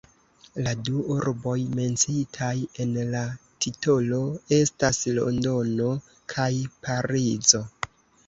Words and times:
La 0.67 0.71
du 0.85 1.01
urboj 1.15 1.51
menciitaj 1.79 2.53
en 2.85 2.95
la 3.11 3.21
titolo 3.65 4.21
estas 4.59 5.01
Londono 5.19 5.93
kaj 6.33 6.49
Parizo. 6.87 7.63